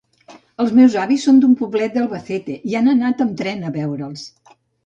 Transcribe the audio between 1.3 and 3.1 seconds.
d'un poblet d'Albacete i han